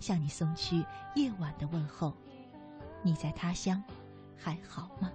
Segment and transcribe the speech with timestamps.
[0.00, 0.84] 向你送去
[1.14, 2.14] 夜晚的问候。
[3.02, 3.82] 你在他乡
[4.36, 5.10] 还好吗？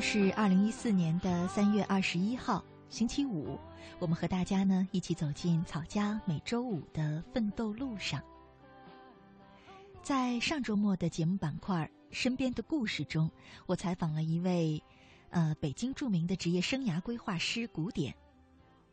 [0.00, 3.58] 是二零一四年的三月二十一号，星期五。
[3.98, 8.22] 我们和大家呢一起走进草家每周五的奋斗路上。
[10.02, 13.30] 在上周末的节目板块《身边的故事》中，
[13.66, 14.82] 我采访了一位
[15.28, 18.14] 呃北京著名的职业生涯规划师古典。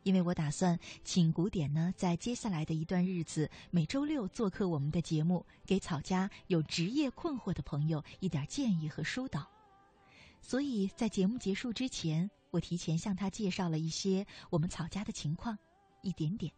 [0.02, 9.48] 因为我打算请古典呢，在接下来的一段日子，每周六做客我们的节目，给草家有职业困惑的朋友一点建议和疏导。
[10.40, 15.58] 所以在节目结束之前，我提前向他介绍了一些我们草家的情况，
[16.02, 16.52] 一点点。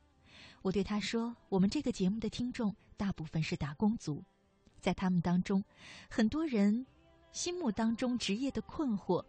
[0.62, 4.22] 我对他说：“我们这个节目的听众大部分是打工族，
[4.80, 5.64] 在他们当中，
[6.08, 6.86] 很多人
[7.32, 9.24] 心目当中职业的困惑，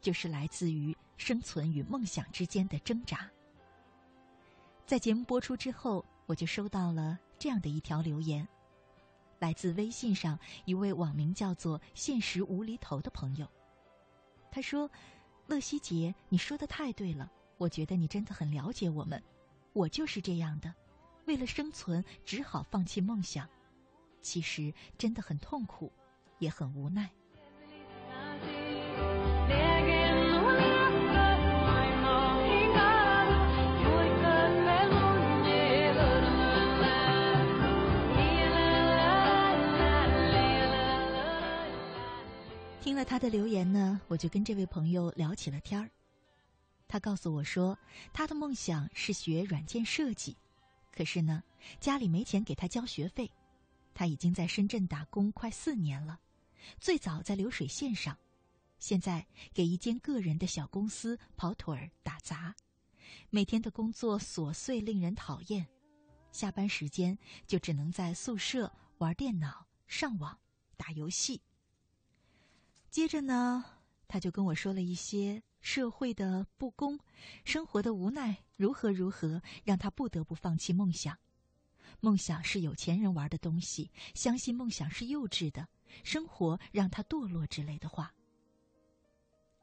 [0.00, 3.30] 就是来自于生存与梦想之间的挣扎。”
[4.86, 8.48] 在节目播出之后，我就收到了这样的一条留言，
[9.38, 13.46] 来自微信上一位网名叫做“现实无厘头”的朋友。
[14.50, 14.90] 他说
[15.46, 19.22] ：“乐西姐，你说的太对了，我觉得你真的很了解我们。
[19.72, 20.74] 我就是这样的，
[21.26, 23.48] 为了生存只好放弃梦想，
[24.20, 25.92] 其实真的很痛苦，
[26.38, 27.08] 也很无奈。”
[42.90, 45.88] 听了他的留言呢，我就跟这位朋友聊起了天儿。
[46.88, 47.78] 他告诉我说，
[48.12, 50.36] 他的梦想是学软件设计，
[50.90, 51.40] 可是呢，
[51.78, 53.30] 家里没钱给他交学费。
[53.94, 56.18] 他已经在深圳打工快四年了，
[56.80, 58.18] 最早在流水线上，
[58.80, 59.24] 现在
[59.54, 62.52] 给一间个人的小公司跑腿儿打杂，
[63.30, 65.64] 每天的工作琐碎令人讨厌，
[66.32, 68.68] 下班时间就只能在宿舍
[68.98, 70.36] 玩电脑、上网、
[70.76, 71.40] 打游戏。
[72.90, 73.64] 接着呢，
[74.08, 76.98] 他就跟我说了一些社会的不公、
[77.44, 81.16] 生活的无奈，如何如何，让他不得不放弃梦想。
[82.00, 85.68] 梦想是有钱人玩的东西，相信梦想是幼稚的，
[86.02, 88.12] 生活让他堕落之类的话。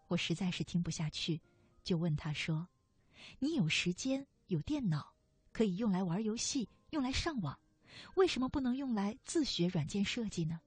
[0.08, 1.42] 我实在是听不下去，
[1.84, 2.70] 就问他说
[3.40, 5.14] ：“你有时间、有电脑，
[5.52, 7.60] 可以用来玩游戏、用来上网，
[8.16, 10.62] 为什么不能用来自学软件设计呢？”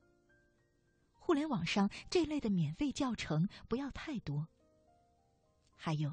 [1.31, 4.49] 互联网上这类的免费教程不要太多。
[5.77, 6.13] 还有，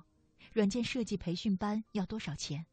[0.53, 2.63] 软件设计培训班要多少钱？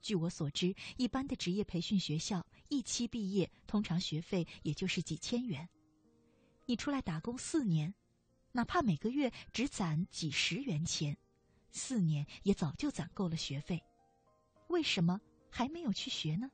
[0.00, 5.68] 据我所知，一般的职业培训学校一期毕业，通常学费也就是几千元。
[6.66, 7.92] 你出来打工四年，
[8.52, 11.16] 哪怕每个月只攒几十元钱，
[11.72, 13.82] 四年也早就攒够了学费。
[14.68, 16.48] 为什么还没有去学呢？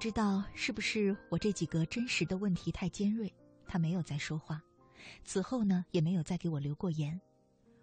[0.00, 3.30] 不知道是不是我这几个真实的问题太尖锐，
[3.66, 4.62] 他没有再说话。
[5.24, 7.20] 此后呢，也没有再给我留过言。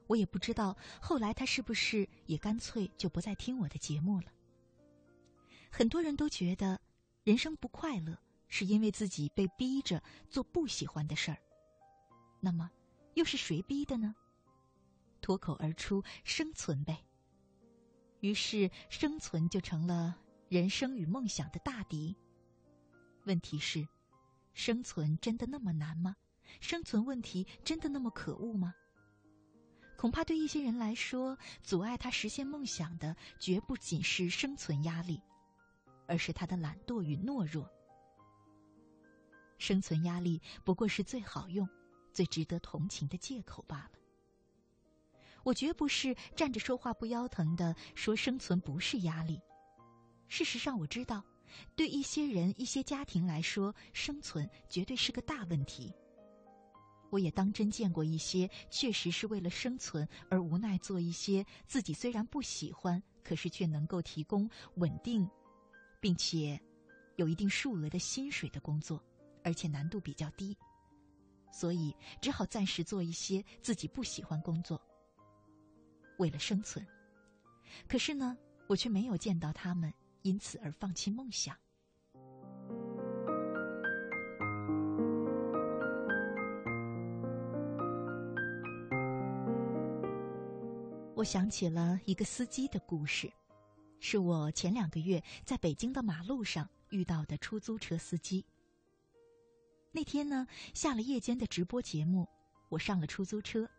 [0.07, 4.31] 我也不知道后来他是不是也干脆就不再听我的节目了。
[5.69, 6.81] 很多人都觉得
[7.23, 8.17] 人生不快乐
[8.47, 11.37] 是因为自己被逼着做不喜欢的事儿。
[12.39, 12.71] 那么，
[13.13, 14.15] 又是谁逼的呢？
[15.21, 16.97] 脱口而出：“生存呗。”
[18.21, 20.17] 于是，生存就成了。
[20.49, 22.15] 人生与梦想的大敌。
[23.25, 23.85] 问题是，
[24.53, 26.15] 生存真的那么难吗？
[26.61, 28.73] 生存问题真的那么可恶吗？
[29.97, 35.21] 恐怕对一些人来说，阻碍他实现梦想的，绝不仅是生存压力，
[36.07, 37.69] 而是他的懒惰与懦弱。
[39.57, 41.67] 生存压力不过是最好用、
[42.13, 43.91] 最值得同情的借口罢了。
[45.43, 49.41] 我绝不是站着说话不腰疼的说生存不是压力。
[50.27, 51.23] 事实上，我知道，
[51.75, 55.93] 对一些人、一些家庭来说，生存绝对是个大问题。
[57.09, 65.25] 我也当真见过一些确实是为了生存而无奈做一些自己虽然不喜欢，可是却能够提供稳定，
[66.01, 66.59] 并且
[67.15, 69.01] 有一定数额的薪水的工作，
[69.41, 70.57] 而且难度比较低，
[71.49, 74.81] 所以只好暂时做一些自己不喜欢工作。
[76.17, 76.85] 为了生存，
[77.87, 78.37] 可是呢，
[78.67, 81.55] 我却没有见到他们因此而放弃梦想。
[91.15, 93.31] 我想起了一个司机的故事，
[93.99, 98.45] 是我前两个月在北京的马路上遇到的出租车司机。
[99.91, 102.27] 那天呢，下了夜间的直播节目，
[102.69, 103.69] 我上了出租车，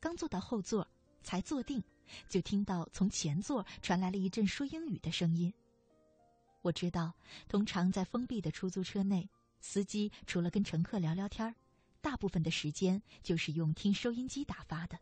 [0.00, 0.86] 刚坐到后座。
[1.20, 1.82] 才坐定，
[2.28, 5.52] 就听到从前座传来了一阵说英语的声音。
[6.62, 7.14] 我知道，
[7.48, 9.28] 通常在封闭的出租车内，
[9.60, 11.54] 司机除了跟乘客聊聊天
[12.00, 14.98] 大部分的时间就是用听收音机打发的。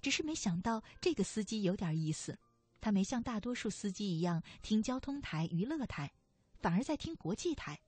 [0.00, 2.38] 只是没想到这个司机有点意思，
[2.80, 6.12] 他没像大多数司机一样听交通台、娱乐台，
[6.60, 7.80] 反而在听国际台。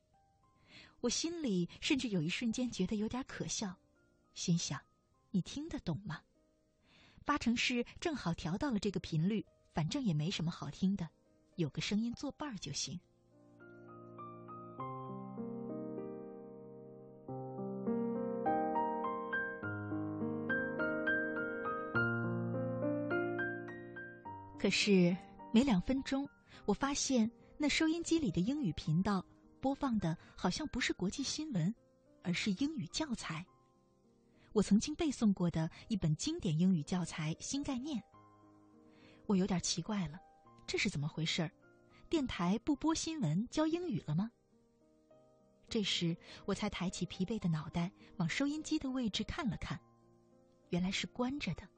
[1.00, 3.76] 我心里甚至有一瞬间觉得有点可笑，
[4.32, 4.80] 心想：
[5.30, 6.22] 你听得懂吗？
[7.24, 11.08] 八成是正好调到了这个频率，反正也没什么好听的，
[11.56, 13.00] 有个声音作伴儿就行。
[24.58, 25.14] 可是
[25.52, 26.28] 没两分钟，
[26.64, 29.24] 我发现那收音机里的英语频道
[29.60, 31.74] 播放的好像不是国际新闻，
[32.22, 33.44] 而是英语教材。
[34.54, 37.98] 我曾经背诵过的一本经典英语教材《新概念》，
[39.26, 40.20] 我有点奇怪了，
[40.64, 41.50] 这是怎么回事儿？
[42.08, 44.30] 电台不播新闻教英语了吗？
[45.68, 49.80] 这时我才抬起疲惫的脑袋往收音机的位置看了看，
[50.68, 51.68] 原来是关着的。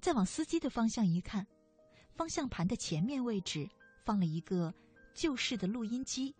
[0.00, 1.46] 再往司机的方向一看，
[2.16, 3.70] 方向盘的前面位置
[4.04, 4.74] 放了一个
[5.14, 6.34] 旧式的录音机，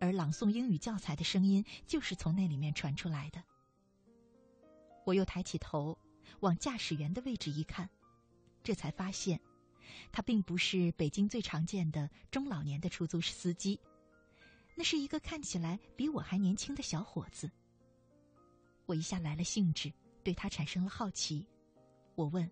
[0.00, 3.42] 而朗诵英语教材的声音就是从那里面传出来的。
[5.04, 5.96] 我又抬起头，
[6.40, 7.88] 往驾驶员的位置一看，
[8.62, 9.40] 这才发现，
[10.10, 13.78] 他并不是北京最常见的中老年的出租司机，
[14.74, 17.50] 那是一个看起来比我还年轻的小伙子。
[18.86, 19.92] 我一下来了兴致，
[20.22, 21.46] 对他产生了好奇。
[22.14, 22.50] 我问：“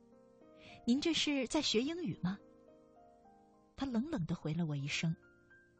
[0.86, 2.38] 您这是在学英语吗？”
[3.76, 5.14] 他冷冷的回了我一声：“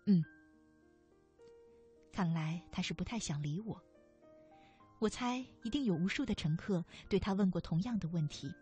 [0.06, 0.24] 嗯。”
[2.12, 3.82] 看来他是不太想理我。
[5.02, 8.54] 我猜一定有无数的乘客对他问过同样的问题，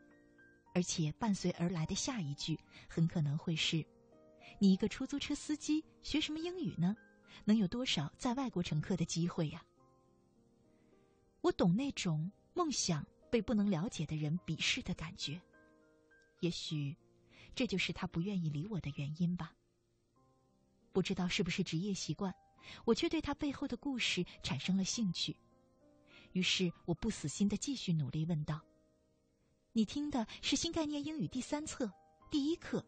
[0.75, 2.59] 而且伴随而来的下一句
[2.89, 3.85] 很可能会是
[4.59, 6.97] ：“你一个出租车司机学什么英语呢？
[7.45, 9.63] 能有多少在外国乘客的机会呀？”
[11.43, 15.39] 我懂那种梦想被不能了解的人鄙视的感觉，
[16.41, 16.97] 也许
[17.55, 19.55] 这就是他不愿意理我的原因吧。
[20.91, 22.35] 不知道是不是职业习惯，
[22.87, 25.37] 我却对他背后的故事产生了兴趣。
[26.33, 28.61] 于是我不死心的继续努力问道
[29.73, 31.91] ：“你听的是新概念英语第三册
[32.31, 32.85] 第一课。”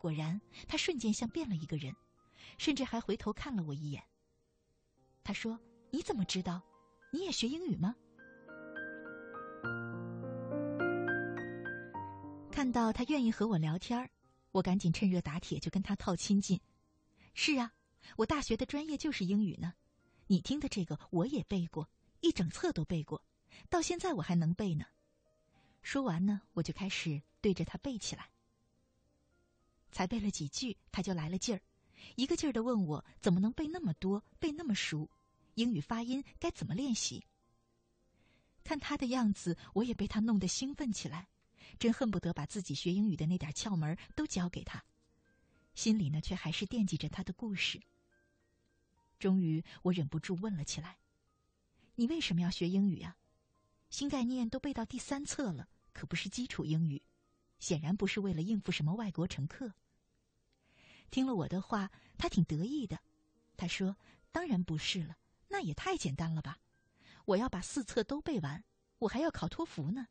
[0.00, 1.94] 果然，他瞬间像变了一个人，
[2.58, 4.02] 甚至还回头看了我一眼。
[5.22, 5.58] 他说
[5.90, 6.62] ：“你怎么知道？
[7.12, 7.94] 你也学英语吗？”
[12.50, 14.08] 看到他愿意和我聊天
[14.52, 16.60] 我赶紧趁热打铁就跟他套亲近。
[17.34, 17.72] 是啊，
[18.16, 19.74] 我大学的专业就是英语呢。
[20.26, 21.88] 你听的这个我也背过，
[22.20, 23.24] 一整册都背过，
[23.68, 24.86] 到现在我还能背呢。
[25.82, 28.30] 说完呢，我就开始对着他背起来。
[29.92, 31.60] 才背了几句，他就来了劲儿，
[32.16, 35.08] 一个劲儿的问我怎么能背那么多，背那么熟，
[35.54, 37.24] 英语发音该怎么练习。
[38.64, 41.28] 看他的样子，我也被他弄得兴奋起来，
[41.78, 44.82] 真恨不得把自己学英语的那点窍门都教给他，
[45.74, 47.80] 心里呢却还是惦记着他的故事。
[49.18, 50.98] 终于，我忍不住问了起来
[51.96, 53.16] ：“你为什么要学英语啊？
[53.90, 57.02] 新概念都背到第三册了，可不是基础英语，
[57.58, 59.72] 显然不是为了应付什么外国乘客。”
[61.10, 62.98] 听了我的话，他挺得意的。
[63.56, 63.96] 他说
[64.32, 65.16] ：“当然不是了，
[65.48, 66.58] 那也太简单了吧！
[67.24, 68.64] 我要把四册都背完，
[68.98, 70.08] 我还要考托福呢。”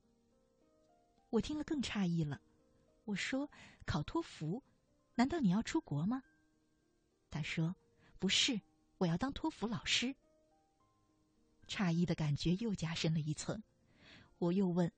[1.30, 2.42] 我听了更诧异了。
[3.04, 3.52] 我说
[3.86, 4.64] ：“考托福？
[5.16, 6.24] 难道你要出国吗？”
[7.30, 7.76] 他说
[8.18, 8.62] ：“不是。”
[9.04, 10.16] 我要当托福老师。
[11.68, 13.62] 诧异的感觉又加深了一层。
[14.38, 14.92] 我又问：“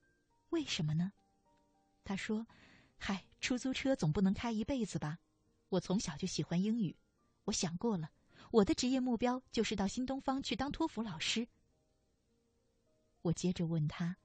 [0.50, 1.12] 为什么呢？”
[2.06, 2.46] 他说
[2.98, 5.18] ：“嗨，出租车总不能开一辈子吧？
[5.70, 6.96] 我从小就喜欢英语，
[7.46, 8.12] 我想过了，
[8.52, 11.48] 我的职业目标就是到新东方去当托福老师。”
[13.24, 14.18] 我接着问他：“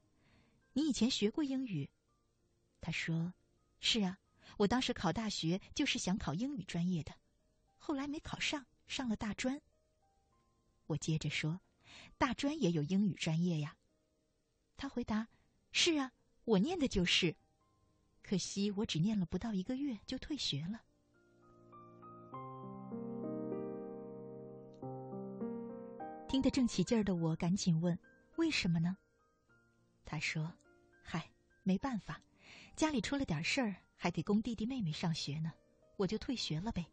[0.74, 1.88] 你以前学过英语？”
[2.82, 3.32] 他说
[3.80, 4.18] ：“是啊，
[4.58, 7.14] 我当时考大学就是想考英语专业的，
[7.78, 9.58] 后来没考上，上了大专。”
[10.90, 11.60] 我接着说
[12.18, 13.76] ：“大专也有英语专业呀。”
[14.76, 15.28] 他回答
[15.70, 16.12] ：“是啊，
[16.44, 17.36] 我念的就是，
[18.22, 20.82] 可惜我只念了不到一个月就退学了。”
[26.28, 27.96] 听得正起劲儿的我赶紧问
[28.36, 28.96] ：“为什么呢？”
[30.04, 30.52] 他说
[31.04, 31.30] ：“嗨，
[31.62, 32.20] 没办法。”
[32.74, 35.52] 家里出了点事儿，还得供弟弟妹妹上学呢，
[35.96, 36.86] 我就退学了呗，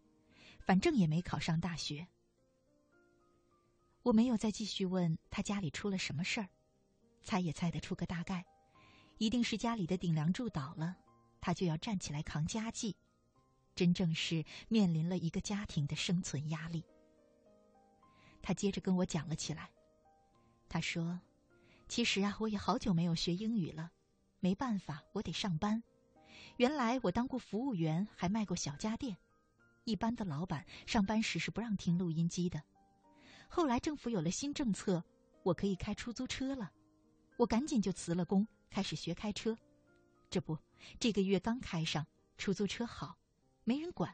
[0.59, 2.07] 反正也没考上大学。
[4.07, 6.47] 我没有再继续问他家里出了什么事儿，
[7.25, 8.45] 猜也猜得出个大概，
[9.17, 10.95] 一定是家里的顶梁柱倒了，
[11.41, 12.95] 他就要站起来扛家计，
[13.75, 16.85] 真正是面临了一个家庭的生存压力。
[18.41, 19.69] 他接着跟我讲了起来，
[20.69, 21.19] 他说
[21.89, 23.91] ：“其实啊，我也好久没有学英语了。”
[24.39, 25.83] 没办法，我得上班。
[26.55, 29.17] 原来我当过服务员，还卖过小家电。
[29.83, 32.63] 一般的老板上班时是不让听录音机的。
[33.47, 35.03] 后来政府有了新政策，
[35.43, 36.71] 我可以开出租车了。
[37.37, 39.57] 我赶紧就辞了工，开始学开车。
[40.29, 40.57] 这不，
[40.99, 42.05] 这个月刚开上，
[42.37, 43.17] 出租车好，
[43.63, 44.13] 没人管。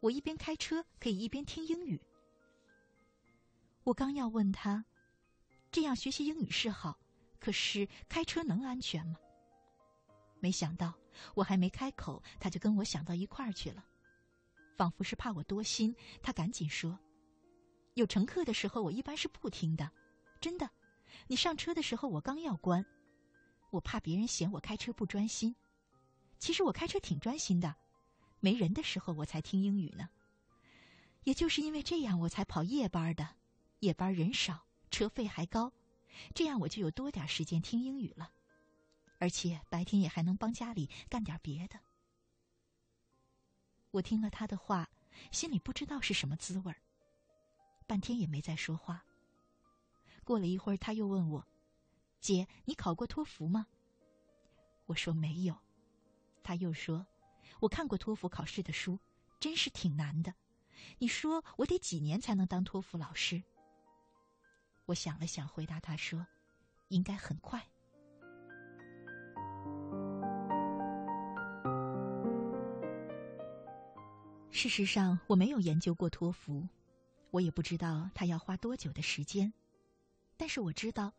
[0.00, 2.00] 我一边开车可以一边听英语。
[3.82, 4.84] 我刚要问他，
[5.72, 6.98] 这样学习英语是好，
[7.40, 9.16] 可是开车能安全吗？
[10.40, 10.94] 没想到
[11.34, 13.84] 我还没开口，他就跟我想到一块儿去了，
[14.76, 15.92] 仿佛是怕我多心，
[16.22, 16.96] 他赶紧说
[17.98, 19.90] ：“有乘客的时候，我一般是不听的，
[20.40, 20.70] 真的。
[21.26, 22.86] 你上车的时候，我刚要关，
[23.70, 25.54] 我怕别人嫌我开车不专心。
[26.38, 27.74] 其实我开车挺专心的，
[28.38, 30.08] 没人的时候我才听英语呢。
[31.24, 33.28] 也就是因为这样，我才跑夜班的，
[33.80, 35.72] 夜班人少，车费还高，
[36.34, 38.30] 这样我就有多点时间听英语了。”
[39.18, 41.80] 而且白天也还能帮家里干点别的。
[43.90, 44.88] 我听了他的话，
[45.32, 46.80] 心里不知道是什么滋味儿，
[47.88, 49.02] 半天也没再说话。
[50.22, 51.44] 过了一会儿，他又问我
[52.20, 53.66] ：“姐，你考过托福吗？”
[54.84, 55.56] 我说没有。
[56.42, 57.06] 他又说
[57.60, 58.98] ：“我看过托福考试的书，
[59.40, 60.34] 真是挺难的。
[60.98, 63.42] 你说我得几年才能当托福老师？”
[64.84, 66.26] 我想了想，回答他说
[66.88, 67.66] ：“应该很快。”
[74.50, 76.68] 事实上，我没有研究过托福，
[77.30, 79.52] 我也不知道他要花多久的时间。
[80.36, 81.12] 但是我知道，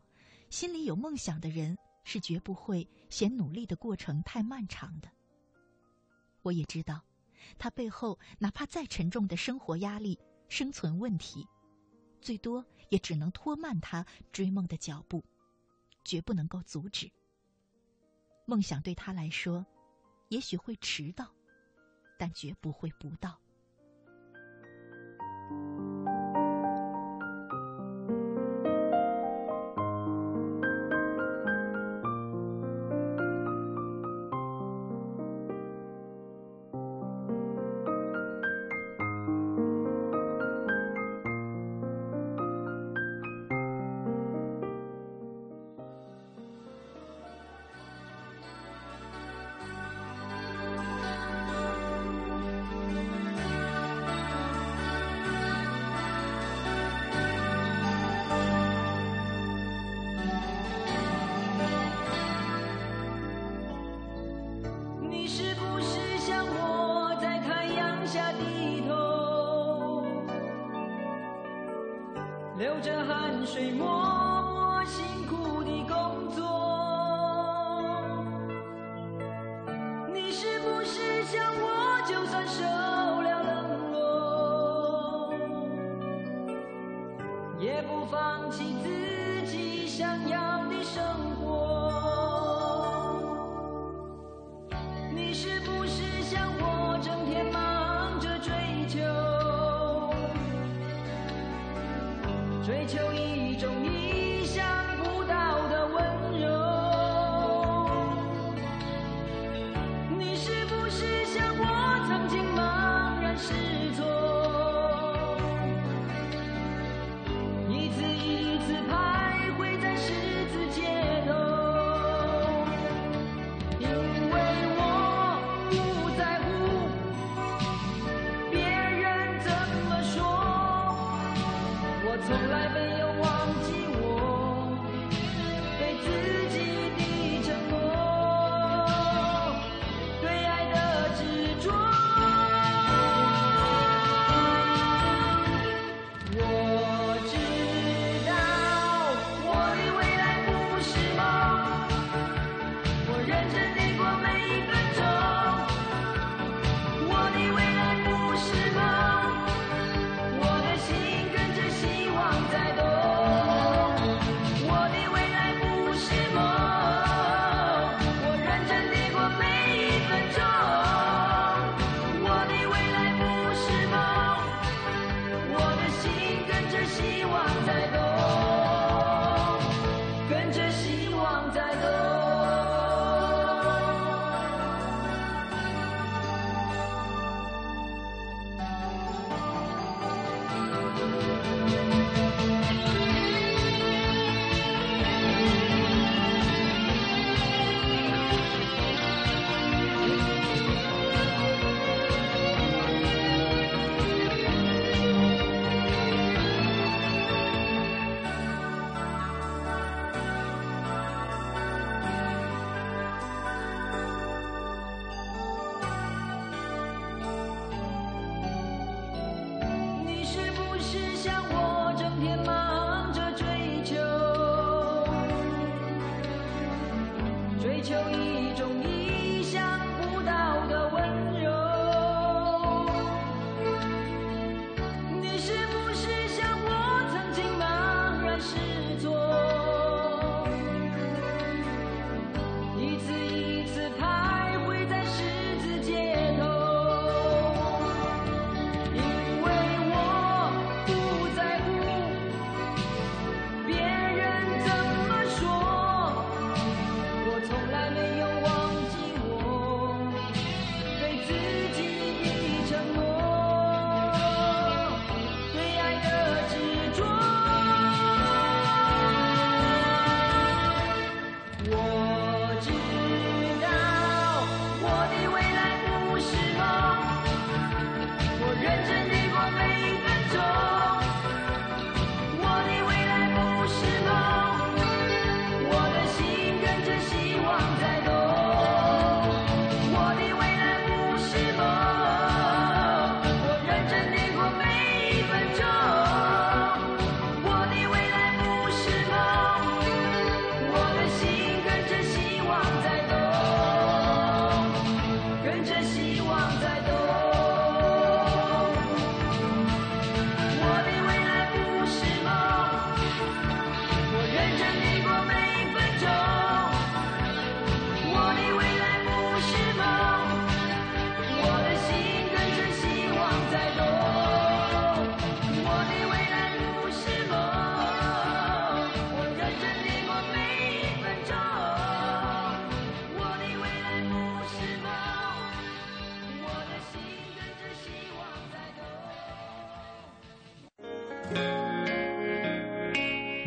[0.50, 5.10] 心里有梦想的人是绝不会嫌努力的过程太漫长的。
[6.42, 7.04] 我也知道，
[7.58, 11.48] 他背后哪怕再沉重的生活压力、生存问题，
[12.22, 15.24] 最多也只能拖慢他追梦的脚步，
[16.04, 17.12] 绝不能够阻止。
[18.46, 19.66] 梦想对他来说，
[20.30, 21.30] 也许会迟到。
[22.18, 23.40] 但绝不会不到。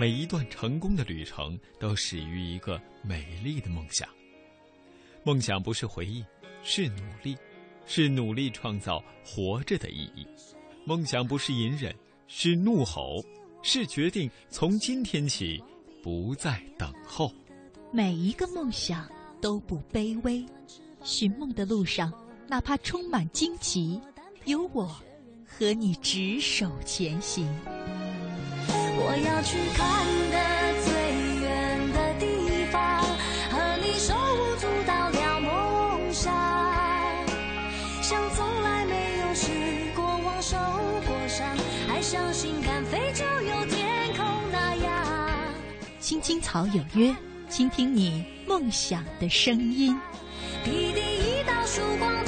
[0.03, 4.09] 每一段成功的旅程都始于一个美丽的梦想。
[5.23, 6.25] 梦想不是回忆，
[6.65, 7.38] 是努力，
[7.87, 10.27] 是努力创造活着的意义。
[10.85, 11.95] 梦想不是隐忍，
[12.27, 13.25] 是怒吼，
[13.62, 15.62] 是决定从今天起
[16.03, 17.33] 不再等候。
[17.93, 19.09] 每一个梦想
[19.41, 20.45] 都不卑微，
[21.05, 22.12] 寻梦的路上，
[22.49, 24.01] 哪怕充满荆棘，
[24.47, 25.01] 有我
[25.47, 27.49] 和你执手前行。
[28.94, 30.37] 我要去看的
[30.85, 30.92] 最
[31.40, 33.02] 远的地方，
[33.50, 36.33] 和你手舞足蹈聊梦想，
[38.02, 39.50] 像从来没有失
[39.94, 40.57] 过望、受
[41.07, 41.46] 过伤，
[41.88, 45.07] 还相信敢飞就有天空那样。
[45.98, 47.14] 青青草有约，
[47.48, 49.98] 倾听你梦想的声音。
[50.64, 52.22] 一道曙光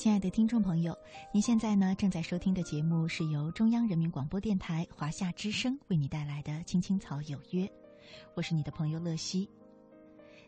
[0.00, 0.96] 亲爱的听众朋友，
[1.30, 7.66] 您现在呢正在收听的节目是由中央人民广播电台华夏之声为你带来的《青青草有约》，
[8.34, 9.46] 我是你的朋友乐西。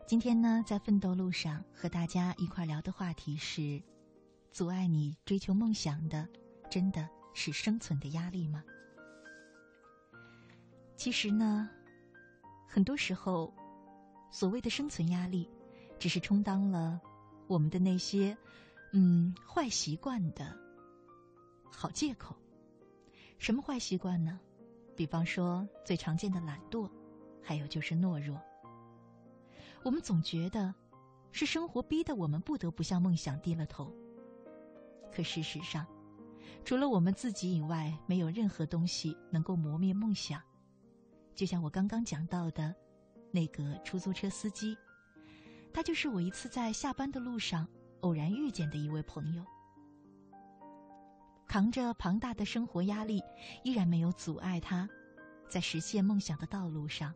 [0.07, 3.79] 今天呢，在奋斗路上和大家一块聊的话题是：
[4.51, 6.27] 阻碍你追求梦想的，
[6.71, 8.65] 真的是生存的压力吗？
[10.97, 11.69] 其实呢，
[12.67, 13.53] 很多时候，
[14.31, 15.47] 所谓的生存压力，
[15.99, 16.99] 只是充当了
[17.49, 18.35] 我们的那些。
[18.93, 20.57] 嗯，坏习惯的
[21.71, 22.37] 好借口。
[23.39, 24.39] 什么坏习惯呢？
[24.95, 26.89] 比方说最常见的懒惰，
[27.43, 28.41] 还有就是懦弱。
[29.83, 30.73] 我们总觉得
[31.33, 33.91] 是生活逼得我们不得不向梦想低了头。
[35.11, 35.87] 可事实上，
[36.63, 40.41] 除了我们自己以外，没有任何东西能够磨灭梦想。
[41.35, 42.75] 就像我刚刚讲到的，
[43.31, 44.77] 那个出租车司机，
[45.73, 47.67] 他就是我一次在下班的路上。
[48.03, 49.45] 偶然遇见的一位朋友，
[51.47, 53.23] 扛着庞大的生活压力，
[53.65, 54.89] 依然没有阻碍他，
[55.49, 57.15] 在实现梦想的道路上，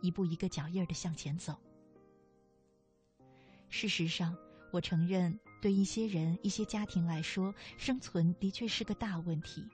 [0.00, 1.56] 一步一个脚印儿的向前走。
[3.68, 4.36] 事实上，
[4.70, 9.66] 我承认，对一些人、一些家庭来说，生存的确是个大问题。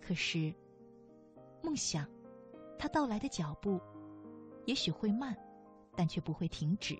[0.00, 0.54] 可是，
[1.60, 2.08] 梦想，
[2.78, 3.80] 它到来的脚步，
[4.66, 5.36] 也许会慢，
[5.96, 6.96] 但却不会停止，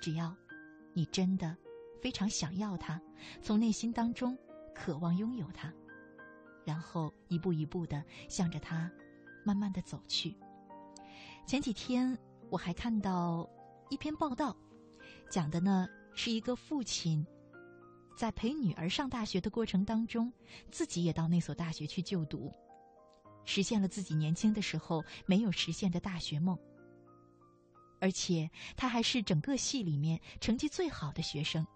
[0.00, 0.34] 只要。
[0.98, 1.56] 你真的
[2.02, 3.00] 非常想要它，
[3.40, 4.36] 从内心当中
[4.74, 5.72] 渴望拥有它，
[6.64, 8.90] 然后一步一步的向着它
[9.44, 10.36] 慢慢的走去。
[11.46, 12.18] 前几天
[12.50, 13.48] 我还看到
[13.90, 14.56] 一篇报道，
[15.30, 17.24] 讲的呢是一个父亲
[18.16, 20.32] 在陪女儿上大学的过程当中，
[20.72, 22.52] 自己也到那所大学去就读，
[23.44, 26.58] 实现了自己年轻的时候没有实现的大学梦。
[28.00, 31.66] 而且他还是整个系里面成绩最好的学生，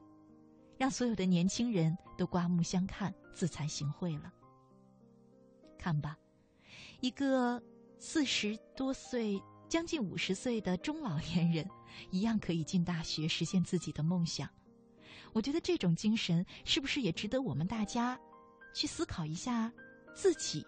[0.79, 4.33] 让所有的年轻人都刮目相看、自惭形秽了。
[5.79, 6.17] 看吧，
[7.01, 7.63] 一个
[7.99, 11.69] 四十多岁、将近五十岁的中老年人，
[12.11, 14.49] 一样可以进大学实现自己的梦想。
[15.33, 18.19] 我觉得这种精神是不是也值得我们大家
[18.75, 19.73] 去思考一下
[20.15, 20.65] 自己？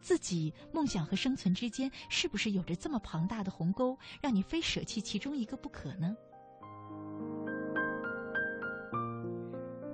[0.00, 6.16] 自己梦想和生存之间，是不是有着这么庞大的鸿沟，让你非舍弃其中一个不可呢？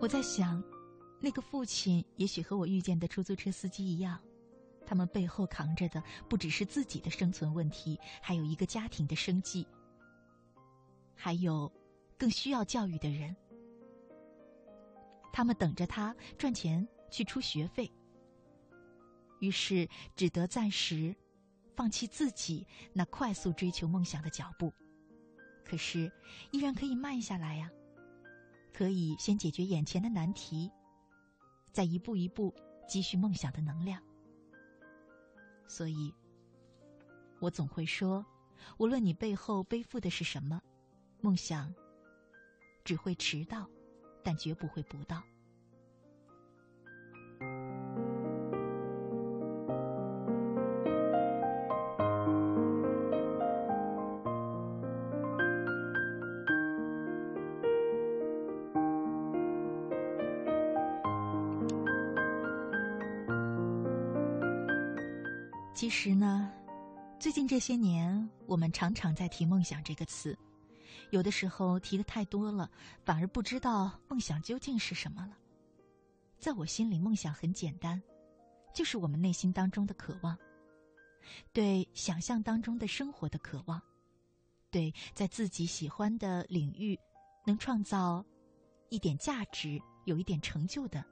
[0.00, 0.62] 我在想，
[1.20, 4.20] 那个父亲也许和我遇见的出租车司机一样，
[4.86, 9.66] 他们背后扛着的不只是自己的生存问题，还有一个家庭的生计，
[11.14, 11.70] 还有
[12.16, 13.34] 更需要教育的人，
[15.32, 17.90] 他们等着他赚钱去出学费。
[19.38, 21.14] 于是，只得暂时
[21.74, 24.72] 放弃自己那快速追求梦想的脚步。
[25.64, 26.10] 可是，
[26.52, 27.70] 依然可以慢下来呀，
[28.72, 30.70] 可以先解决眼前的难题，
[31.72, 32.54] 再一步一步
[32.88, 34.02] 积蓄梦想的能量。
[35.66, 36.14] 所以，
[37.40, 38.24] 我总会说，
[38.78, 40.60] 无论你背后背负的是什么，
[41.20, 41.74] 梦想
[42.84, 43.68] 只会迟到，
[44.22, 45.22] 但绝不会不到。
[65.76, 66.50] 其实呢，
[67.20, 70.34] 最近这些年，我们常常在提“梦想”这个词，
[71.10, 72.70] 有的时候提的太多了，
[73.04, 75.36] 反而不知道梦想究竟是什么了。
[76.38, 78.02] 在我心里，梦想很简单，
[78.72, 80.34] 就是我们内心当中的渴望，
[81.52, 83.78] 对想象当中的生活的渴望，
[84.70, 86.98] 对在自己喜欢的领域
[87.44, 88.24] 能创造
[88.88, 91.04] 一点价值、有一点成就的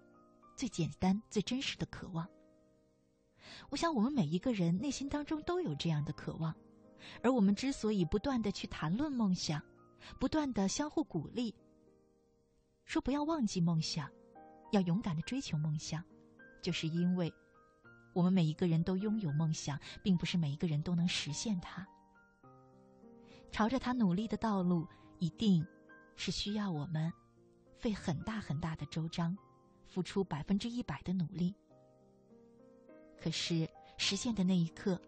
[0.56, 2.26] 最简单、最真实的渴望。
[3.70, 6.54] 我想，我们每一个人内心当中都有这样的渴望，
[7.22, 9.62] 而我们之所以不断的去谈论梦想，
[10.18, 11.54] 不断的相互鼓励，
[12.84, 14.10] 说不要忘记梦想，
[14.72, 16.02] 要勇敢的追求梦想，
[16.62, 17.32] 就是因为，
[18.12, 21.86] 我们每一个人都拥有梦想，并不是每一个人都能实现它。
[23.50, 24.86] 朝着他努力的道路，
[25.18, 25.64] 一定
[26.16, 27.12] 是需要我们
[27.78, 29.36] 费很大很大的周章，
[29.86, 31.54] 付出百分之一百的努力。
[33.20, 35.00] 可是实现的那一刻，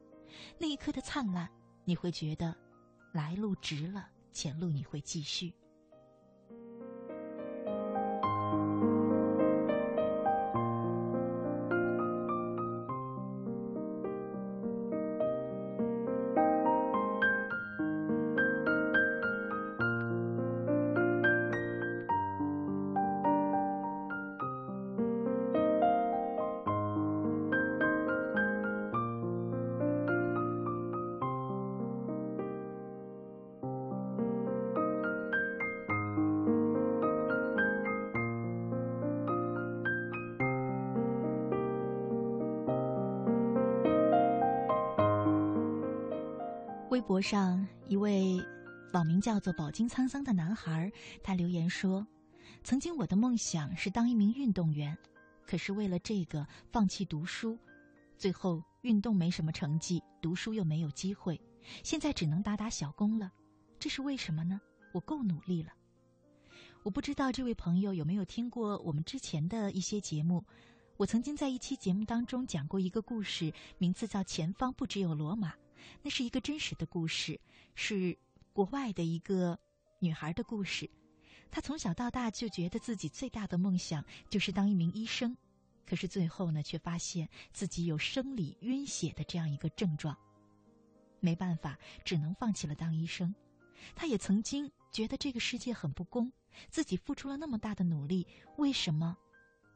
[0.59, 1.49] 那一刻的灿烂，
[1.85, 2.57] 你会觉得
[3.13, 5.53] 来路值了，前路你会继续。
[47.07, 48.45] 博上一位
[48.93, 50.91] 网名叫做“饱经沧桑”的男孩，
[51.23, 52.05] 他留言说
[52.65, 54.99] ：“曾经我的梦想是当一名运动员，
[55.47, 57.57] 可是为了这个放弃读书，
[58.19, 61.41] 最后运动没什么成绩，读书又没有机会，
[61.85, 63.31] 现在只能打打小工了。
[63.79, 64.61] 这是为什么呢？
[64.93, 65.73] 我够努力了。”
[66.83, 70.45] 我不知道这位朋友有没有听过我们之前的一些节目。
[70.97, 75.53] 我曾经在一期节目当中讲过一个故事，名字叫《前方不只有罗马》。
[76.03, 77.41] 那是一个真实的故事，
[77.75, 78.17] 是
[78.53, 79.59] 国外的一个
[79.99, 80.89] 女孩的故事。
[81.51, 85.37] 她从小到大就觉得自己最大的梦想就是当一名医生，
[85.87, 90.17] 可是最后呢，却发现自己有生理晕血的这样一个症状，
[91.21, 93.35] 没办法，只能放弃了当医生。
[93.95, 96.31] 她也曾经觉得这个世界很不公，
[96.69, 99.17] 自己付出了那么大的努力，为什么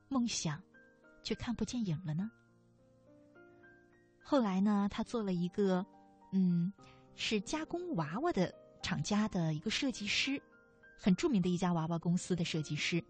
[0.08, 0.62] 梦想
[1.22, 2.30] 却看不见影了呢？
[4.22, 5.86] 后来呢，她做了一个，
[6.32, 6.72] 嗯，
[7.14, 10.40] 是加工娃娃的厂家的一个设计师，
[10.96, 13.02] 很著名的一家娃娃公司的设计师。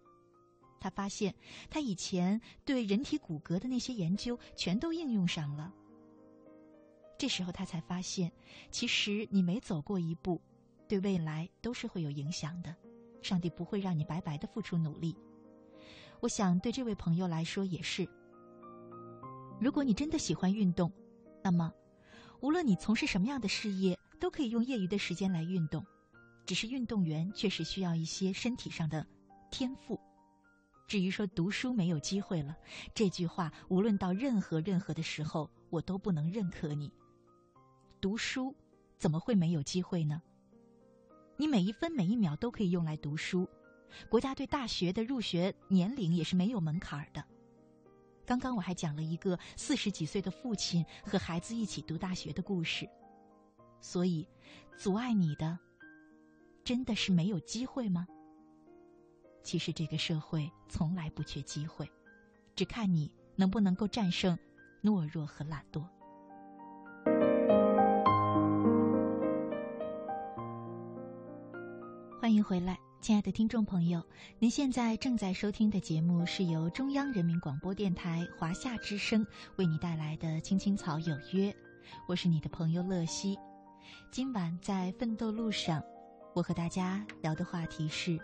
[0.79, 1.33] 他发现，
[1.69, 5.71] 他以前对人体骨骼的那些研究全都应用上了。
[7.19, 8.31] 这时候他才发现，
[8.71, 10.41] 其实你每走过一步，
[10.87, 12.75] 对未来都是会有影响的。
[13.21, 15.15] 上帝不会让你白白的付出努力。
[16.19, 18.09] 我想对这位朋友来说也是。
[19.59, 20.91] 如果你真的喜欢运动，
[21.43, 21.71] 那么，
[22.41, 25.85] 无论你从事什么样的事业，都可以用业余的时间来运动。
[26.43, 29.05] 只是运动员确实需要一些身体上的
[29.51, 29.99] 天赋。
[30.87, 32.57] 至于说读书没有机会了，
[32.95, 36.91] 这句话无论到任何任何的时候，我都不能认可你。
[38.01, 38.53] 读书
[38.97, 40.21] 怎么会没有机会呢？
[41.37, 43.47] 你每一分每一秒都可以用来读书。
[44.09, 47.23] 国家对大学的入学年龄也是没有门槛的。
[48.25, 52.87] 刚刚我还讲了一个四十几岁的父亲和孩子一起读大学的故事，
[53.81, 54.27] 所以，
[54.77, 55.57] 阻碍你的，
[56.63, 58.07] 真的是没有机会吗？
[59.43, 61.89] 其实这个社会从来不缺机会，
[62.55, 64.37] 只看你能不能够战胜
[64.83, 65.83] 懦弱和懒惰。
[72.31, 72.79] 欢迎回来。
[73.01, 74.01] 亲爱的听众朋友，
[74.39, 81.51] 您现在正在收听的节目是由中央人民广播电台华夏之声为你带来的《青青草有约》，
[82.07, 83.37] 我是你的朋友乐西。
[84.11, 85.83] 今晚在奋斗路上，
[86.33, 88.17] 我和大家聊的话题是：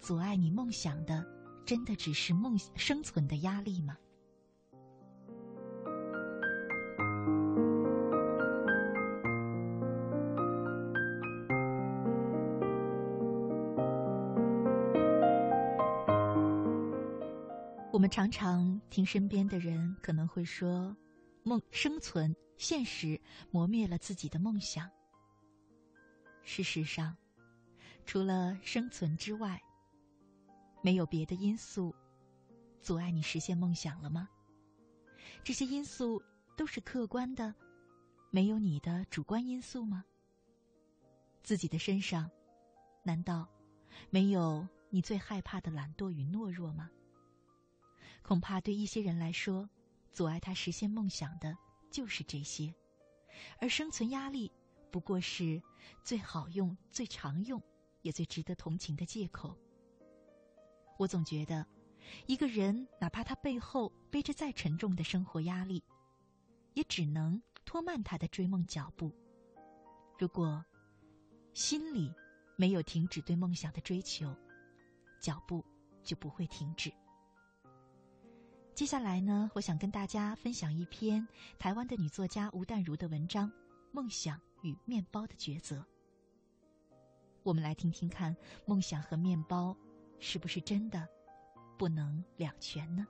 [0.00, 1.26] 阻碍你梦想的，
[1.66, 3.96] 真的只是梦生存的压力吗？
[18.08, 20.96] 常常听身边的人可能会说
[21.42, 24.90] ：“梦生存，现实磨灭了自己的梦想。”
[26.42, 27.16] 事实上，
[28.06, 29.60] 除了生存之外，
[30.82, 31.94] 没有别的因素
[32.80, 34.28] 阻碍你实现梦想了吗？
[35.44, 36.22] 这些因素
[36.56, 37.54] 都是客观的，
[38.30, 40.04] 没有你的主观因素吗？
[41.42, 42.30] 自己的身上，
[43.02, 43.48] 难道
[44.08, 46.90] 没有你最害怕的懒惰与懦弱吗？
[48.28, 49.66] 恐怕对一些人来说，
[50.12, 51.56] 阻碍他实现梦想的
[51.90, 52.74] 就是这些，
[53.58, 54.52] 而生存压力
[54.90, 55.62] 不过是
[56.04, 57.58] 最好用、最常用，
[58.02, 59.56] 也最值得同情的借口。
[60.98, 61.66] 我总觉得，
[62.26, 65.82] 一个人哪怕他背后背着再沉重的生活压力，
[66.74, 69.10] 也只能拖慢他的追梦脚步。
[70.18, 70.62] 如果
[71.54, 72.12] 心里
[72.56, 74.36] 没有停止对梦想的追求，
[75.18, 75.64] 脚步
[76.04, 76.92] 就不会停止。
[78.78, 81.26] 接下来呢，我想跟大家分享一篇
[81.58, 83.50] 台湾的女作家吴淡如的文章
[83.90, 85.78] 《梦想与面包的抉择》。
[87.42, 88.36] 我们来听听看，
[88.66, 89.76] 梦想和面包
[90.20, 91.08] 是不是真的
[91.76, 93.04] 不能两全呢？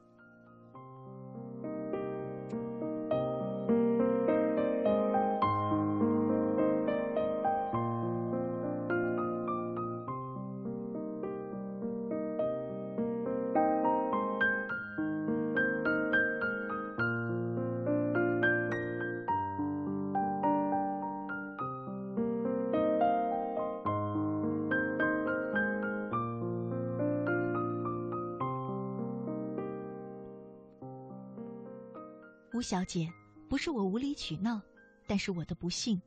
[32.68, 33.10] 小姐，
[33.48, 34.60] 不是我无理取闹，
[35.06, 35.98] 但是我的不幸，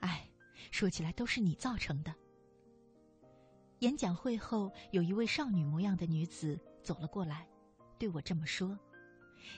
[0.00, 0.28] 唉，
[0.70, 2.14] 说起来都是你造成的。
[3.78, 7.48] 演讲会后，有一位少女模样的女子走了过来，
[7.98, 8.78] 对我这么说，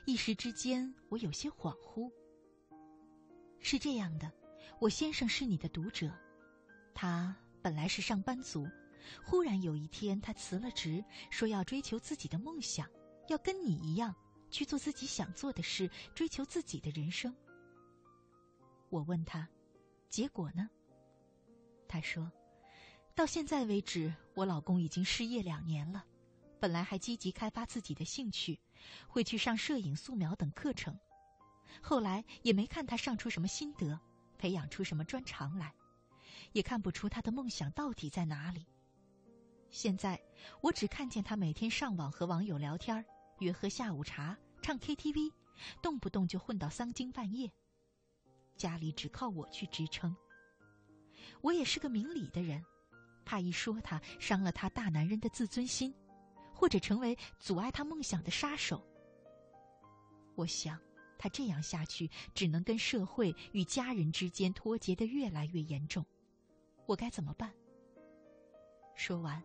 [0.04, 2.09] 一时之间我有些恍惚。
[3.59, 4.30] 是这样的，
[4.78, 6.12] 我先生是你的读者，
[6.94, 8.68] 他本来是上班族，
[9.24, 12.88] 忽然有一天他辞了职，说要追求自己的梦想，
[13.26, 14.14] 要跟你一样
[14.56, 17.36] 去做自己想做的事，追求自己的人生。
[18.88, 19.46] 我问他，
[20.08, 20.70] 结果呢？
[21.86, 22.32] 他说，
[23.14, 26.06] 到现在为止，我老公已经失业两年了，
[26.58, 28.58] 本来还积极开发自己的兴趣，
[29.06, 30.98] 会去上摄影、素描等课程，
[31.82, 34.00] 后来也没看他上出什么心得。
[34.38, 35.74] 培养出什么专长来，
[36.52, 38.66] 也看不出他的梦想到底在哪里。
[39.70, 40.18] 现在
[40.62, 43.04] 我只看见他每天上网和网友聊天
[43.40, 44.36] 约喝下午茶、
[44.66, 45.33] 唱 KTV，
[45.81, 47.48] 动不动就混到三更半夜。
[48.57, 50.16] 家里只靠我去支撑。
[51.40, 52.64] 我也是个明理的人，
[53.24, 55.94] 怕一说他伤了他大男人的自尊心，
[56.52, 58.85] 或者成为阻碍他梦想的杀手。
[60.35, 60.76] 我想。
[61.16, 66.05] 他这样下去，只能跟社会与家人之间脱节的越来越严重。
[66.87, 67.55] 我该怎么办？
[68.96, 69.40] 说完，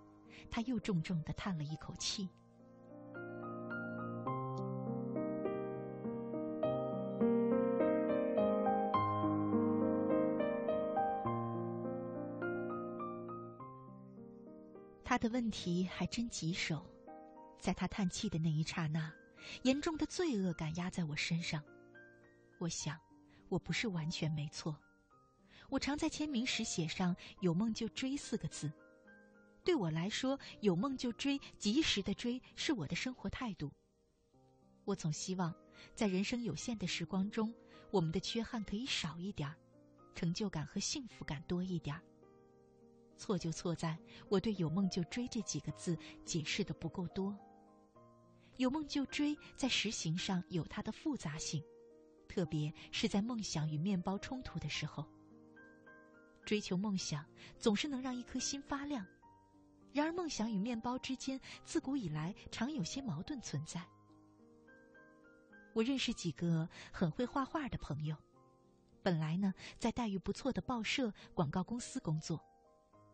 [0.49, 2.27] 他又重重的叹了一口气。
[15.41, 16.85] 问题还真棘手，
[17.59, 19.11] 在他叹气的那一刹那。
[19.63, 21.63] 严重的罪恶感压在我身上，
[22.59, 22.95] 我想，
[23.49, 24.77] 我不是完全没错。
[25.67, 28.71] 我常在签名时写上“有梦就追”四个字，
[29.63, 33.71] 对我来说，“有梦就追”，及时的追，是我的生活态度。
[34.85, 35.51] 我总希望，
[35.95, 37.51] 在人生有限的时光中，
[37.89, 39.55] 我们的缺憾可以少一点儿
[40.13, 42.03] 成就感和幸福感多一点儿
[43.21, 43.95] 错就错在
[44.29, 47.37] 我对“有梦就追”这几个字解释的不够多。
[48.57, 51.63] 有梦就追，在实行上有它的复杂性，
[52.27, 55.07] 特别是在梦想与面包冲突的时候。
[56.43, 57.23] 追求梦想
[57.59, 59.05] 总是能让一颗心发亮，
[59.93, 63.85] 然而梦想与面包之间自古以来常有些矛盾存在。
[65.73, 68.17] 我认识几个很会画画的朋友，
[69.03, 72.43] 本来呢在待遇不错的报社、广告公司工作，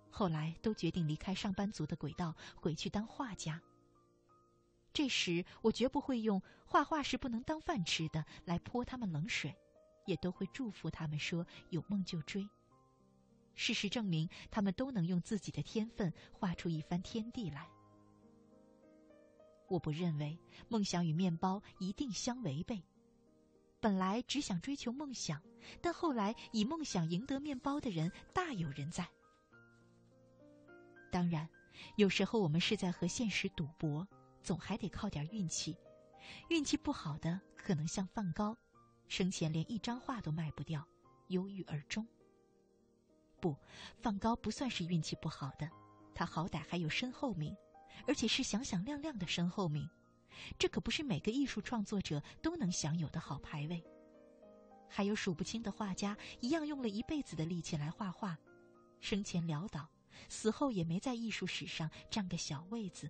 [0.09, 3.61] 后来都决定离开上班族的轨道，回去当画家。
[4.93, 9.55] 这时，我绝不会用“画画是不能当饭吃的”来泼他们冷水，
[10.05, 12.47] 也都会祝福他们说：“有梦就追。”
[13.53, 17.67] 事实证明，他们都能用自己的天分画出一番天地来。
[19.67, 20.39] 我不认为
[20.69, 22.81] 梦想与面包一定相违背。
[23.79, 25.41] 本来只想追求梦想，
[25.81, 29.07] 但后来以梦想赢得面包的人大有人在。
[31.17, 31.49] 当然，
[31.95, 34.07] 有时候我们是在和现实赌博。
[34.43, 35.75] 总还得靠点运气，
[36.49, 38.55] 运气不好的可能像梵高，
[39.07, 40.87] 生前连一张画都卖不掉，
[41.29, 42.07] 忧郁而终。
[43.41, 43.57] 不，
[43.99, 45.67] 梵高不算是运气不好的，
[46.13, 47.53] 他好歹还有身后名，
[48.07, 49.89] 而且是响响亮亮的身后名，
[50.59, 53.83] 这可不是每个艺术创作者都能享有的好牌位。
[54.87, 58.37] 还有数不清的画家，一样用了一辈子的力气来画画，
[59.01, 59.89] 生前潦倒，
[60.29, 63.09] 死后也没在艺术史上占个小位子，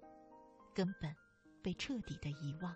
[0.74, 1.16] 根本。
[1.60, 2.74] 被彻底的遗忘。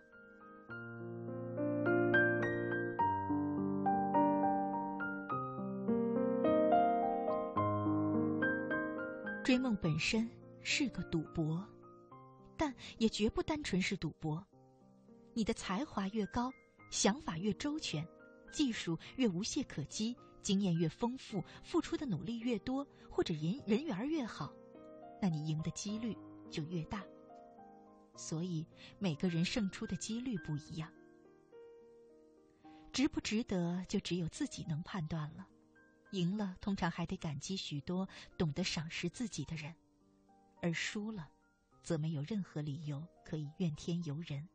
[9.45, 10.29] 追梦本身
[10.61, 11.65] 是个赌博，
[12.57, 14.45] 但也绝不单纯是赌博。
[15.33, 16.51] 你的才华越高，
[16.89, 18.05] 想法越周全，
[18.51, 24.53] 技术越无懈可击，经验越丰富，付出的努力越多，或者人人缘越好，
[25.21, 26.17] 那你赢的几率
[26.49, 27.03] 就越大。
[28.15, 28.67] 所以
[28.99, 30.91] 每个人胜出的几率不一样，
[32.91, 35.47] 值不值得就只有自己能判断了。
[36.11, 39.73] 赢了，通常还得感激许多懂得赏识自己的人；
[40.61, 41.29] 而输了，
[41.81, 44.49] 则没有任何理由可以怨天尤人。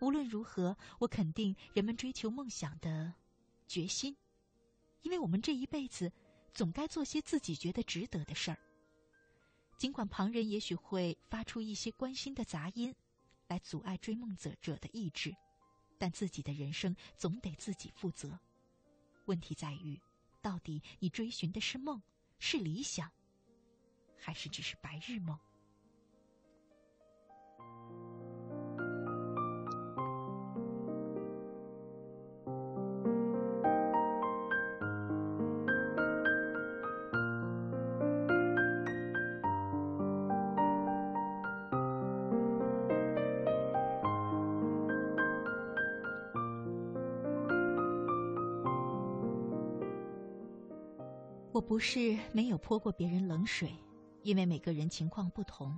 [0.00, 3.12] 无论如何，我肯定人们追求梦想的
[3.66, 4.16] 决心，
[5.02, 6.12] 因为我们这一辈子
[6.52, 8.58] 总该做些自己觉得值得的事儿。
[9.76, 12.94] 尽管旁人也许会发出一些关心的杂音，
[13.46, 15.34] 来阻碍追梦者者的意志，
[15.98, 18.38] 但自己的人生总得自己负责。
[19.26, 20.00] 问题在于，
[20.42, 22.02] 到底你追寻的是梦，
[22.38, 23.10] 是理想，
[24.18, 25.38] 还是只是白日梦？
[51.58, 53.74] 我不是没有泼过别人冷水，
[54.22, 55.76] 因为每个人情况不同。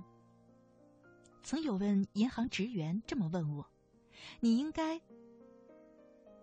[1.41, 3.67] 曾有问银行职员这么问我
[4.39, 5.01] ：“你应该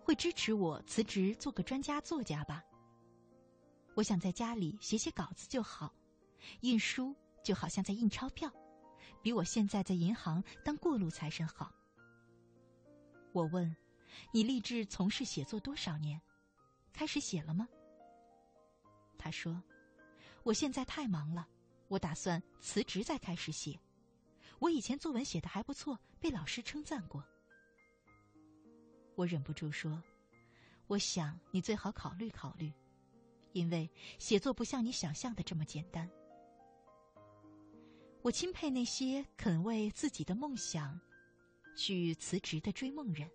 [0.03, 2.61] 会支持我辞职做个专家作家吧？”
[3.95, 5.93] 我想在家里写写稿子就好，
[6.59, 8.51] 印书就好像在印钞票，
[9.21, 11.71] 比我现在在银行当过路财神好。
[13.31, 13.73] 我问
[14.33, 16.19] ：“你立志从事写作多少年？
[16.91, 17.69] 开始写了吗？”
[19.19, 19.61] 他说
[20.41, 21.47] ：“我现在太忙了，
[21.89, 23.79] 我打算辞职再开始写。”
[24.57, 27.23] 我以前作文写的还不错，被老师称赞过。
[29.15, 30.01] 我忍不住说
[30.87, 32.73] ：“我想你最好考虑考虑，
[33.51, 36.09] 因为写作不像你想象的这么简单。”
[38.21, 40.99] 我钦佩那些肯为自己的梦想
[41.75, 43.29] 去辞职的追梦人，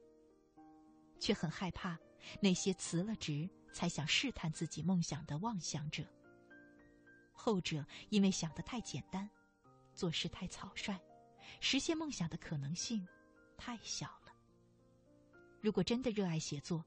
[1.19, 1.99] 却很害怕
[2.39, 6.03] 那些辞了职才想试探自己梦想的妄想者。
[7.33, 9.29] 后者因为想的太简单，
[9.93, 10.99] 做事太草率。
[11.61, 13.07] 实现梦想的可能性
[13.59, 14.33] 太小了。
[15.61, 16.83] 如果真的热爱写作，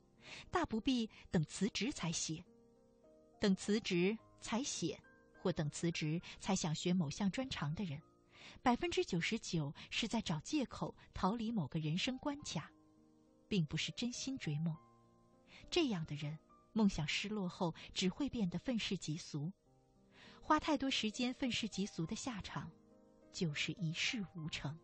[0.49, 2.43] 大不必等辞职才写，
[3.39, 4.99] 等辞职才写，
[5.39, 8.01] 或等辞职才想学某项专长的人，
[8.63, 12.71] 百分之九十九是在找借口逃离某个人生关卡，
[13.47, 14.75] 并不是真心追梦。
[15.69, 16.37] 这样的人，
[16.77, 19.51] 梦想失落后只会变得愤世嫉俗，
[20.43, 22.71] 花太多时间愤世嫉俗的下场。
[23.33, 24.79] 就是一事无成。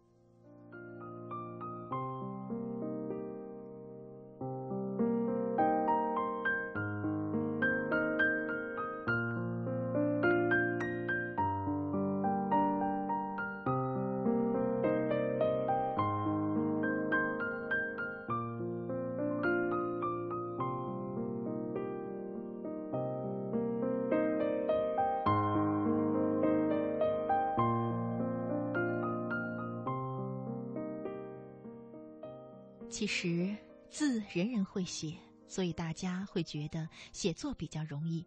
[33.15, 33.55] 时
[33.91, 35.15] 字人人会写，
[35.47, 38.25] 所以大家会觉得写作比较容易。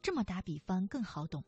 [0.00, 1.44] 这么打比方更好懂。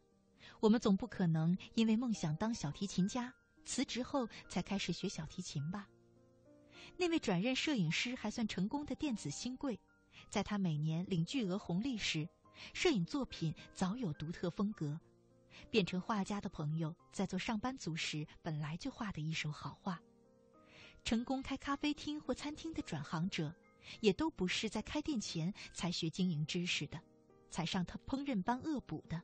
[0.60, 3.32] 我们总不可能因为梦想当小提琴家，
[3.64, 5.88] 辞职后才开始学小提琴吧？
[6.98, 9.80] 那位转任摄影师还算成功的电子新贵，
[10.28, 12.28] 在他每年领巨额红利时，
[12.74, 15.00] 摄影作品早有独特风格。
[15.70, 19.98] 变成画家的朋友，在做上班族时本来就画的一手好画。
[21.04, 23.54] 成功开咖啡厅或餐厅的转行者，
[24.00, 27.00] 也都不是在开店前才学经营知识的，
[27.50, 29.20] 才上他烹饪班恶补的。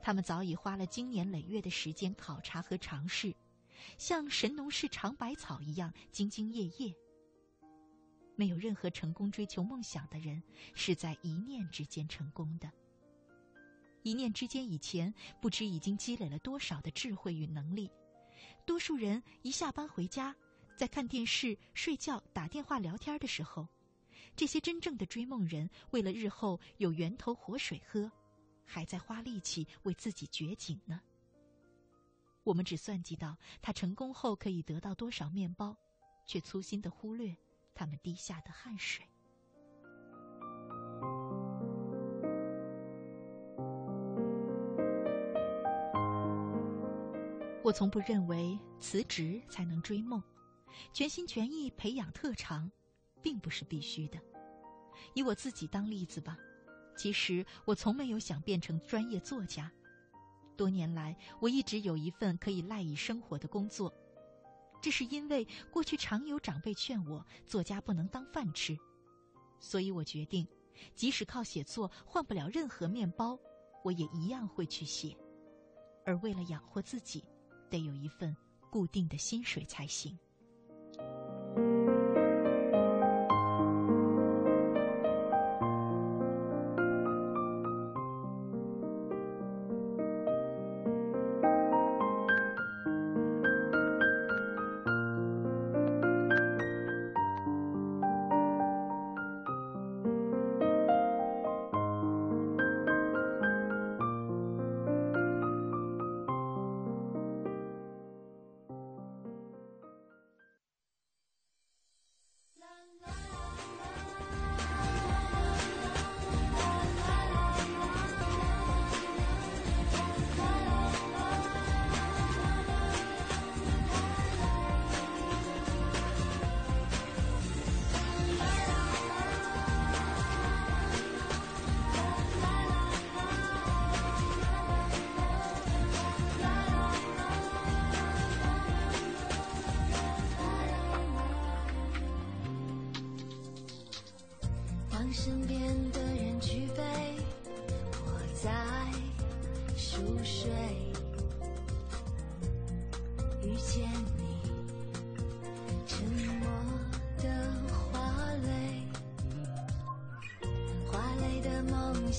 [0.00, 3.34] 他们早已花了经年累月的时间考察和尝试，
[3.98, 6.94] 像神农氏尝百草一样兢兢业业。
[8.36, 10.42] 没有任何成功追求梦想的人
[10.74, 12.70] 是在一念之间成功的。
[14.02, 17.90] 一念之间以前，不知已经积累了多少的智慧与能力。
[18.64, 20.34] 多数人一下班回家。
[20.80, 23.68] 在看电视、睡觉、打电话、聊天的时候，
[24.34, 28.10] 这些真正的追梦人，为了日后有源头活水喝，
[28.64, 30.98] 还在花力气为自己掘井呢。
[32.44, 35.76] 我们只算计到他成功后可以得到多少面包，
[36.24, 37.36] 却粗心的忽略
[37.74, 39.04] 他们滴下的汗水。
[47.62, 50.22] 我从不认为辞职才能追梦。
[50.92, 52.70] 全心全意培养特长，
[53.22, 54.18] 并不是必须的。
[55.14, 56.36] 以我自己当例子吧，
[56.96, 59.70] 其实我从没有想变成专业作家。
[60.56, 63.92] 多年来，我一直有一份可以赖以生活的工作。
[64.82, 68.78] 这是因为过去常有长辈劝我，作家不能当饭吃，
[69.58, 70.46] 所以我决定，
[70.94, 73.38] 即使靠写作换不了任何面包，
[73.84, 75.16] 我也一样会去写。
[76.06, 77.24] 而为了养活自己，
[77.68, 78.34] 得有一份
[78.70, 80.18] 固定的薪水才行。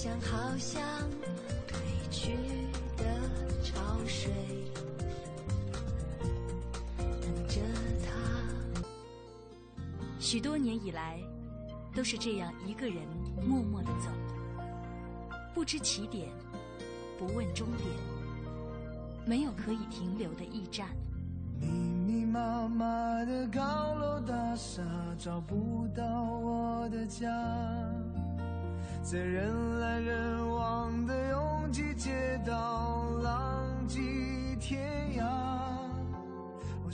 [0.01, 0.81] 梦想好像
[1.67, 1.75] 褪
[2.09, 2.31] 去
[2.97, 3.03] 的
[3.63, 4.31] 潮水，
[6.97, 7.61] 等着
[8.03, 8.81] 它。
[10.19, 11.19] 许多年以来，
[11.93, 12.95] 都是这样一个人
[13.47, 14.09] 默默的走，
[15.53, 16.29] 不知起点，
[17.19, 17.87] 不问终点，
[19.23, 20.87] 没有可以停留的驿站。
[21.59, 22.85] 密密麻麻
[23.25, 24.81] 的高楼大厦，
[25.19, 27.27] 找不到我的家。
[29.03, 35.25] 在人来人往的拥挤街道，浪迹天涯。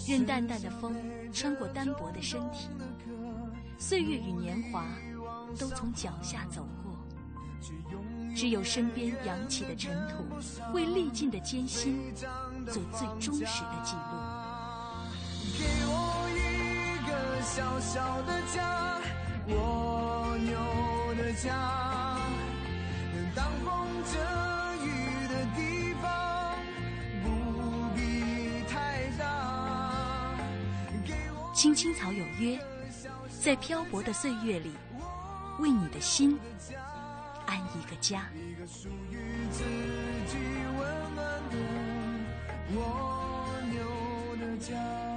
[0.07, 0.95] 任淡淡的风
[1.33, 2.69] 穿过单薄的身体，
[3.77, 4.85] 岁月与年华
[5.59, 6.97] 都从脚下走过，
[8.33, 10.23] 只有身边扬起的尘土，
[10.73, 11.99] 为历尽的艰辛
[12.65, 14.01] 做最忠实的记录。
[15.57, 19.01] 给我一个小小的家，
[19.49, 19.86] 蜗牛
[21.27, 21.51] 的家。
[23.35, 24.17] 挡风遮
[24.85, 24.87] 雨
[25.27, 26.55] 的地方，
[27.21, 27.27] 不
[27.93, 30.31] 必太大。
[31.53, 32.57] 青青草有约，
[33.43, 34.71] 在漂泊的岁月里，
[35.59, 36.39] 为你的心
[37.45, 38.29] 安一个家。
[38.33, 39.17] 一个属于
[39.51, 39.65] 自
[40.27, 40.37] 己
[40.77, 41.57] 温暖的
[42.73, 45.16] 蜗牛的家。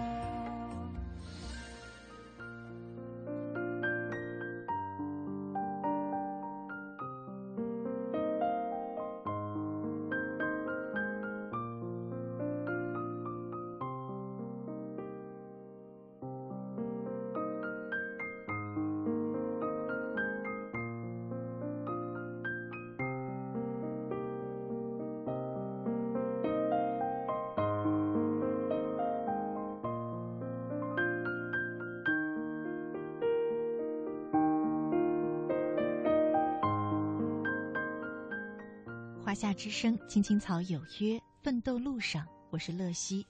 [39.30, 43.24] 华夏之声，青青草有约，奋斗路上，我是乐西。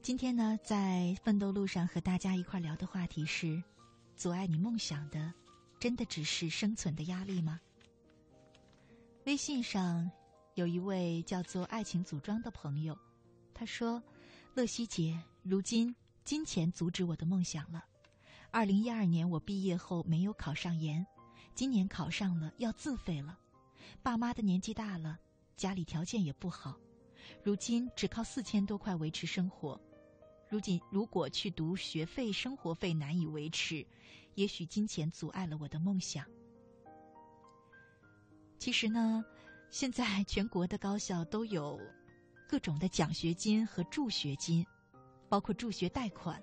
[0.00, 3.60] 今天呢，在奋斗路上和大家一块聊的话题是：
[4.14, 5.34] 阻碍你梦想的，
[5.80, 7.60] 真的只是生存的压力吗？
[9.26, 10.08] 微信上
[10.54, 12.96] 有一位叫做“爱情组装”的朋友，
[13.52, 14.00] 他说
[14.54, 15.92] ：“乐西姐，如今
[16.24, 17.84] 金钱阻止我的梦想了。
[18.52, 21.04] 二零一二年我毕业后没有考上研，
[21.52, 23.36] 今年考上了，要自费了。”
[24.02, 25.18] 爸妈的年纪大了，
[25.56, 26.78] 家里条件也不好，
[27.42, 29.80] 如今只靠四千多块维持生活。
[30.48, 33.86] 如今如果去读学费、生活费难以维持，
[34.34, 36.24] 也许金钱阻碍了我的梦想。
[38.58, 39.24] 其实呢，
[39.70, 41.80] 现在全国的高校都有
[42.48, 44.66] 各种的奖学金和助学金，
[45.28, 46.42] 包括助学贷款。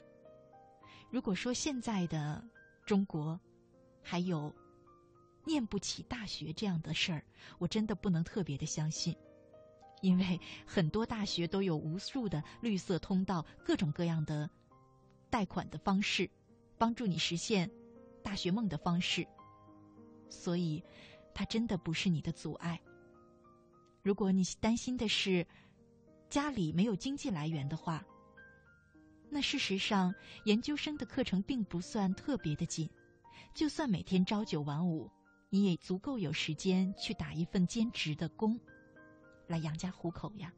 [1.10, 2.44] 如果说现在的
[2.86, 3.40] 中国
[4.02, 4.54] 还有。
[5.48, 7.24] 念不起大学这样的事儿，
[7.58, 9.16] 我真的不能特别的相信，
[10.02, 14.50] 因为很多大学都有无数的绿色通道，各种各样的
[15.30, 16.30] 贷款的方式，
[16.78, 17.72] 帮助你实现
[18.22, 19.26] 大学梦的方式。
[20.30, 20.84] 所以，
[21.34, 22.80] 它真的不是你的阻碍。
[24.04, 25.48] 如果你担心的是
[26.30, 28.06] 家里没有经济来源的话，
[29.30, 32.90] 那事实上研究生的课程并不算特别的紧，
[33.54, 35.10] 就算每天朝九晚五。
[35.50, 38.60] 你也足够有时间去打一份兼职的工，
[39.48, 40.54] 来养家糊口呀。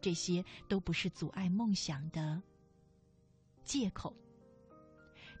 [0.00, 2.42] 这些都不是阻碍梦想的
[3.64, 4.16] 借口，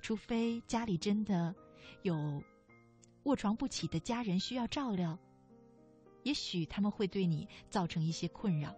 [0.00, 1.54] 除非家里真的
[2.02, 2.42] 有
[3.24, 5.18] 卧床不起的家人需要照料，
[6.22, 8.74] 也许他们会对你造成一些困扰。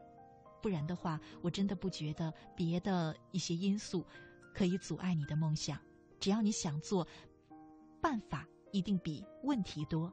[0.60, 4.04] 不然的话，我真的不觉得别的一些因素
[4.52, 5.78] 可以阻碍你的梦想。
[6.18, 7.06] 只要你想做，
[8.00, 8.46] 办法。
[8.72, 10.12] 一定比问题多。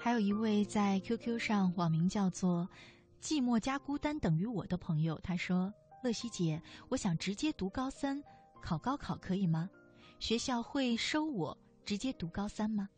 [0.00, 2.68] 还有一位在 QQ 上网名叫做
[3.20, 8.22] “寂寞加孤单等于我”的朋友，他说：“乐西姐，我想直接读高三。”
[8.60, 9.70] 考高考可以吗？
[10.18, 12.88] 学校会收我直接读高三吗？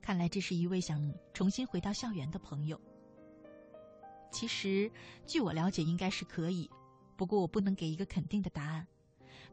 [0.00, 2.80] 看来这是一位想重新回到校园的朋友。
[4.30, 4.90] 其实，
[5.26, 6.68] 据我了解，应该是可以，
[7.16, 8.86] 不过我不能给一个肯定的答案。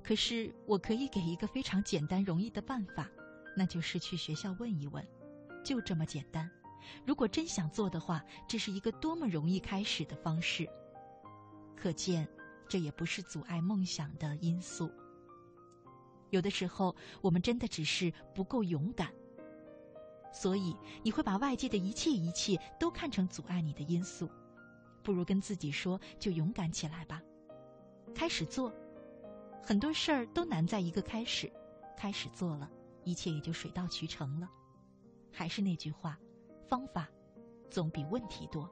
[0.01, 3.07] 可是，我可以给一个非常简单容易的办法，
[3.55, 5.05] 那就是去学校问一问，
[5.63, 6.49] 就这么简单。
[7.05, 10.67] 如果真想做的话，这是一个多么容易开始的方式。
[11.75, 12.27] 可见，
[12.67, 14.89] 这也不是阻碍梦想的因素。
[16.29, 19.11] 有的时候我们真的只是不够勇敢。
[20.31, 24.29] 所以你会把外界的一切一切都看成阻碍你的因素，
[25.03, 27.21] 不如跟自己说：就勇敢起来吧，
[28.13, 28.71] 开始做。
[29.63, 31.51] 很多事儿都难在一个开始，
[31.97, 32.69] 开始做了，
[33.03, 34.47] 一切也就水到渠成了。
[35.31, 36.19] 还是那句话，
[36.67, 37.09] 方法
[37.71, 38.69] 总比问题多。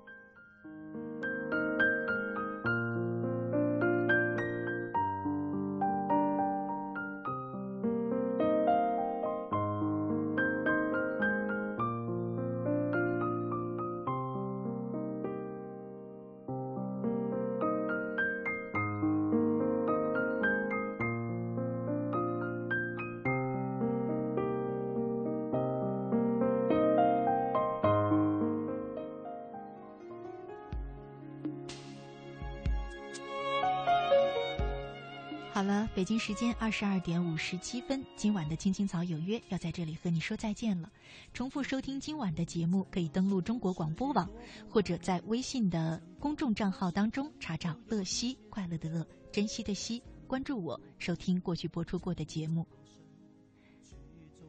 [36.08, 40.90] 北京时间二十二点五十七分，今晚的青青草有约要在这里和你说再见了。
[41.34, 44.26] 重复收听今晚的节目，可以登录中国广播网，
[44.70, 52.66] 或者在微信的公众账号当中查找“乐西”，快乐的乐，珍惜的惜，关注我，收听过去播出过的节目。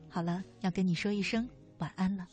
[0.09, 2.25] 好了，要跟你说一声晚安了。